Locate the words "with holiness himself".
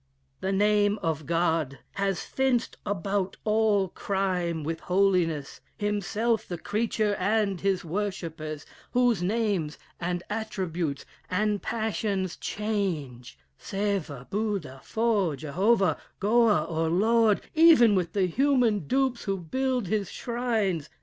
4.63-6.47